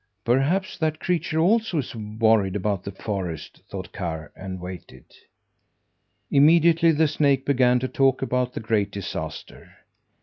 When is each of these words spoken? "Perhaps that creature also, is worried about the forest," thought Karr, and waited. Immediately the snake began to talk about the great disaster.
"Perhaps 0.25 0.79
that 0.79 0.99
creature 0.99 1.37
also, 1.37 1.77
is 1.77 1.93
worried 1.95 2.55
about 2.55 2.83
the 2.83 2.91
forest," 2.91 3.61
thought 3.69 3.91
Karr, 3.91 4.31
and 4.35 4.59
waited. 4.59 5.05
Immediately 6.31 6.93
the 6.93 7.07
snake 7.07 7.45
began 7.45 7.77
to 7.77 7.87
talk 7.87 8.23
about 8.23 8.53
the 8.53 8.59
great 8.61 8.89
disaster. 8.89 9.73